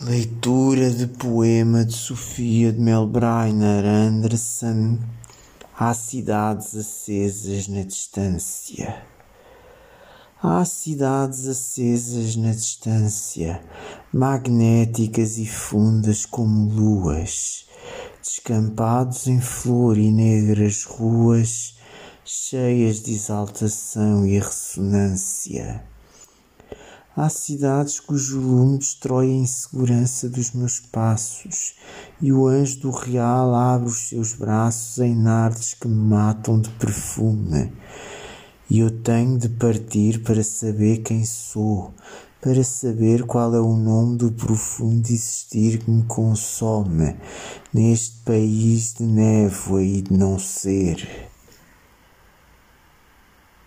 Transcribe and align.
Leitura 0.00 0.90
de 0.90 1.06
poema 1.06 1.84
de 1.84 1.92
Sofia 1.92 2.72
de 2.72 2.80
Melbreiner 2.80 3.84
Anderson 3.84 4.98
Há 5.78 5.94
cidades 5.94 6.74
acesas 6.74 7.68
na 7.68 7.82
distância. 7.82 9.04
Há 10.42 10.64
cidades 10.64 11.46
acesas 11.46 12.34
na 12.34 12.50
distância, 12.52 13.62
magnéticas 14.12 15.38
e 15.38 15.46
fundas 15.46 16.26
como 16.26 16.68
luas, 16.68 17.66
descampados 18.20 19.28
em 19.28 19.40
flor 19.40 19.96
e 19.98 20.10
negras 20.10 20.82
ruas, 20.84 21.76
cheias 22.24 23.02
de 23.02 23.12
exaltação 23.12 24.26
e 24.26 24.38
ressonância 24.38 25.92
Há 27.14 27.28
cidades 27.28 28.00
cujo 28.00 28.40
lume 28.40 28.78
destrói 28.78 29.30
a 29.30 29.34
insegurança 29.34 30.30
dos 30.30 30.52
meus 30.52 30.80
passos, 30.80 31.74
e 32.22 32.32
o 32.32 32.46
anjo 32.46 32.80
do 32.80 32.90
real 32.90 33.54
abre 33.54 33.90
os 33.90 34.08
seus 34.08 34.32
braços 34.32 34.98
em 34.98 35.14
nardes 35.14 35.74
que 35.74 35.86
me 35.86 35.94
matam 35.94 36.58
de 36.58 36.70
perfume. 36.70 37.70
E 38.70 38.78
eu 38.78 38.90
tenho 38.90 39.36
de 39.38 39.50
partir 39.50 40.22
para 40.22 40.42
saber 40.42 41.02
quem 41.02 41.22
sou, 41.26 41.92
para 42.40 42.64
saber 42.64 43.24
qual 43.24 43.54
é 43.54 43.60
o 43.60 43.76
nome 43.76 44.16
do 44.16 44.32
profundo 44.32 45.06
existir 45.10 45.80
que 45.80 45.90
me 45.90 46.04
consome, 46.04 47.14
neste 47.74 48.16
país 48.24 48.94
de 48.94 49.02
névoa 49.02 49.82
e 49.82 50.00
de 50.00 50.16
não 50.16 50.38
ser. 50.38 51.30